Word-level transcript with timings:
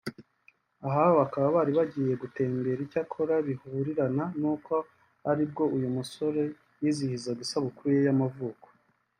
aha 0.87 1.03
bakaba 1.19 1.47
bari 1.55 1.71
bagiye 1.79 2.13
gutembera 2.23 2.79
icyakora 2.87 3.33
bihurirana 3.47 4.25
n'uko 4.39 4.73
ari 5.29 5.43
bwo 5.51 5.63
uyu 5.75 5.89
musore 5.97 6.41
yizihizaga 6.81 7.39
isabukuru 7.45 7.89
ye 7.95 8.01
y’amavuko 8.07 8.67